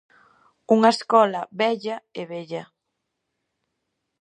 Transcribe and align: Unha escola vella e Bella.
Unha 0.75 0.93
escola 0.95 1.41
vella 1.59 1.95
e 2.19 2.21
Bella. 2.31 2.63